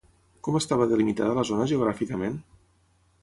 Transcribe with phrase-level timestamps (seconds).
[0.45, 2.39] Com estava delimitada la zona geogràficament?